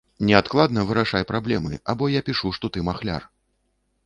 Неадкладна 0.27 0.85
вырашай 0.91 1.25
праблемы 1.33 1.79
або 1.93 2.09
я 2.19 2.23
пішу, 2.31 2.47
што 2.57 2.65
ты 2.79 2.85
махляр. 2.89 3.23